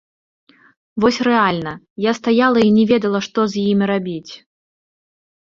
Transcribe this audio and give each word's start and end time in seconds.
Вось 1.03 1.19
рэальна, 1.27 1.73
я 2.05 2.11
стаяла 2.21 2.59
і 2.69 2.71
не 2.79 2.85
ведала, 2.93 3.19
што 3.29 3.39
з 3.55 3.67
імі 3.73 3.85
рабіць. 3.93 4.29